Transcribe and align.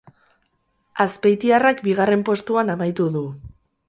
Azpeitiarrak 1.03 1.83
bigarren 1.89 2.23
postuan 2.31 2.73
amaitu 2.77 3.07
du. 3.17 3.23